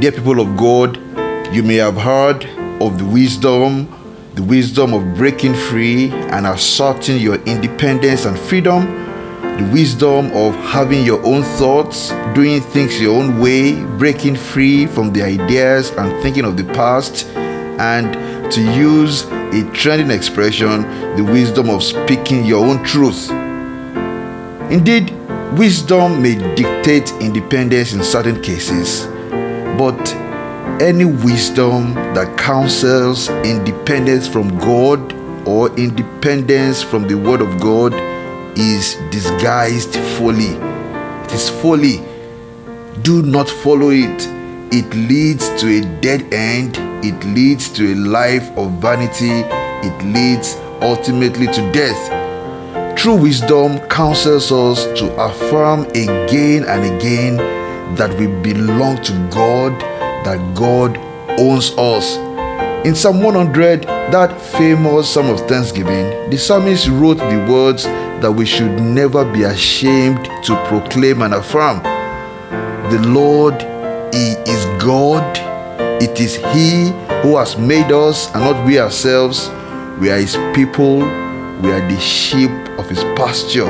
[0.00, 0.96] Dear people of God,
[1.54, 2.46] you may have heard
[2.80, 3.86] of the wisdom,
[4.34, 8.86] the wisdom of breaking free and asserting your independence and freedom,
[9.58, 15.12] the wisdom of having your own thoughts, doing things your own way, breaking free from
[15.12, 17.26] the ideas and thinking of the past,
[17.78, 18.14] and
[18.50, 20.80] to use a trending expression,
[21.16, 23.30] the wisdom of speaking your own truth.
[24.72, 25.10] Indeed,
[25.58, 29.06] wisdom may dictate independence in certain cases,
[29.78, 30.00] but
[30.80, 35.12] any wisdom that counsels independence from God
[35.46, 37.92] or independence from the Word of God
[38.58, 40.54] is disguised folly.
[41.24, 42.02] It is folly.
[43.02, 44.26] Do not follow it.
[44.72, 46.76] It leads to a dead end.
[47.04, 49.42] It leads to a life of vanity.
[49.86, 52.96] It leads ultimately to death.
[52.96, 57.38] True wisdom counsels us to affirm again and again
[57.96, 59.78] that we belong to God,
[60.24, 60.96] that God
[61.38, 62.16] owns us.
[62.86, 68.46] In Psalm 100, that famous Psalm of Thanksgiving, the psalmist wrote the words that we
[68.46, 71.82] should never be ashamed to proclaim and affirm.
[72.90, 73.60] The Lord,
[74.14, 75.36] He is God.
[76.02, 76.88] It is He
[77.22, 79.48] who has made us and not we ourselves.
[80.00, 80.98] We are His people.
[81.60, 83.68] We are the sheep of His pasture.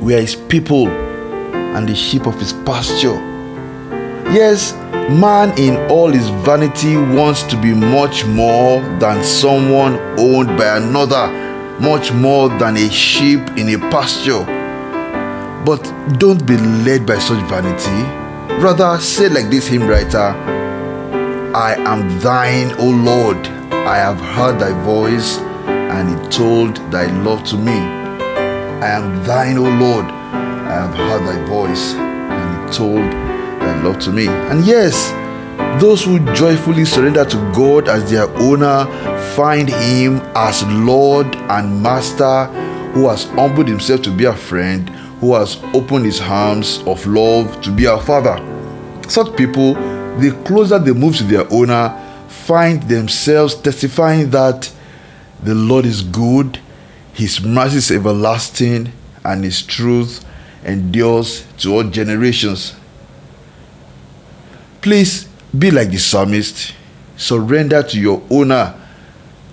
[0.00, 1.03] We are His people
[1.74, 3.20] and the sheep of His pasture.
[4.32, 4.72] Yes,
[5.10, 11.44] man in all his vanity wants to be much more than someone owned by another
[11.80, 14.44] much more than a sheep in a pasture.
[15.64, 15.82] But
[16.18, 18.02] don't be led by such vanity.
[18.62, 20.34] Rather, say like this hymn writer
[21.54, 23.36] I am thine, O Lord.
[23.86, 27.78] I have heard thy voice, and it told thy love to me.
[28.82, 30.23] I am thine, O Lord.
[30.74, 34.26] I have heard thy voice, and told thy love to me.
[34.26, 35.12] And yes,
[35.80, 38.86] those who joyfully surrender to God as their owner
[39.36, 42.46] find Him as Lord and Master,
[42.92, 44.88] who has humbled Himself to be a friend,
[45.20, 48.36] who has opened His arms of love to be our Father.
[49.08, 49.74] Such people,
[50.18, 51.96] the closer they move to their owner,
[52.26, 54.72] find themselves testifying that
[55.40, 56.58] the Lord is good,
[57.12, 58.92] His mercy is everlasting,
[59.24, 60.24] and His truth
[60.64, 62.74] endures to all generations.
[64.80, 66.74] Please be like the psalmist,
[67.16, 68.74] surrender to your owner,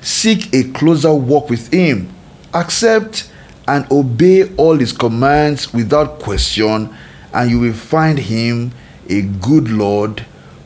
[0.00, 2.12] seek a closer walk with him,
[2.54, 3.30] accept
[3.68, 6.94] and obey all his commands without question,
[7.32, 8.72] and you will find him
[9.08, 10.24] a good Lord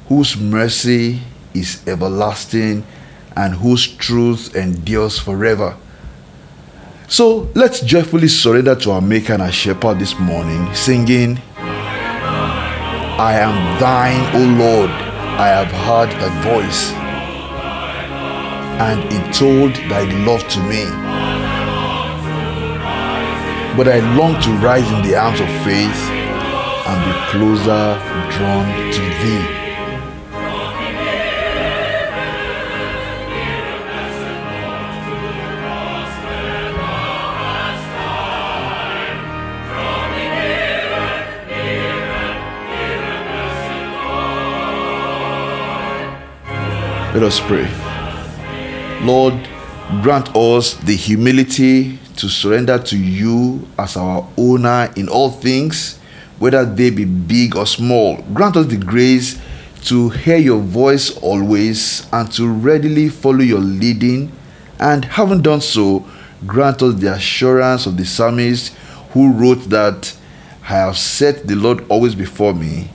[0.09, 1.21] whose mercy
[1.53, 2.87] is everlasting
[3.37, 5.77] and whose truth endures forever.
[7.06, 11.38] So let's joyfully surrender to our Maker and our Shepherd this morning, singing,
[13.16, 14.91] I am thine, O Lord.
[14.91, 16.92] I have heard thy voice,
[18.81, 20.84] and it told thy love to me.
[23.76, 26.10] But I long to rise in the arms of faith
[26.86, 28.00] and be closer
[28.32, 29.44] drawn to thee.
[47.14, 47.70] Let us pray.
[49.06, 49.34] Lord,
[50.02, 56.00] grant us the humility to surrender to you as our owner in all things,
[56.41, 58.20] whether they be big or small.
[58.32, 59.41] Grant us the grace
[59.84, 64.32] to hear your voice always and to readily follow your leading.
[64.80, 66.04] And having done so,
[66.48, 68.74] grant us the assurance of the psalmist
[69.12, 70.16] who wrote that
[70.64, 72.91] I have set the Lord always before me,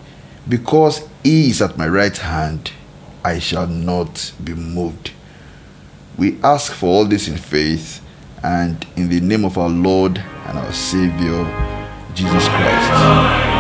[0.50, 2.74] because he is at my right hand.
[3.30, 5.12] I shall not be moved.
[6.18, 8.02] We ask for all this in faith
[8.42, 11.46] and in the name of our Lord and our Savior,
[12.16, 12.90] Jesus Christ.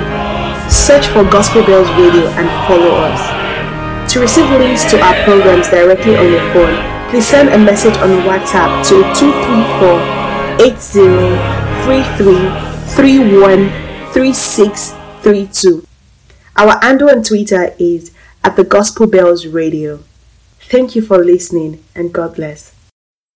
[0.71, 3.21] Search for Gospel Bells Radio and follow us.
[4.13, 6.77] To receive links to our programs directly on your phone,
[7.11, 9.99] please send a message on WhatsApp to 234
[12.95, 15.85] 8033313632.
[16.55, 18.13] Our handle on Twitter is
[18.45, 20.05] at the Gospel Bells Radio.
[20.61, 22.77] Thank you for listening and God bless.